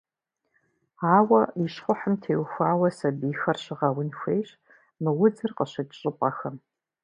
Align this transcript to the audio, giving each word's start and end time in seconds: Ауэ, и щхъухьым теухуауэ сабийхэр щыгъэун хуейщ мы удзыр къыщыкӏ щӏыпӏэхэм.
Ауэ, 1.15 1.41
и 1.61 1.65
щхъухьым 1.73 2.15
теухуауэ 2.21 2.89
сабийхэр 2.97 3.57
щыгъэун 3.63 4.09
хуейщ 4.19 4.49
мы 5.01 5.11
удзыр 5.23 5.51
къыщыкӏ 5.57 5.95
щӏыпӏэхэм. 5.99 6.55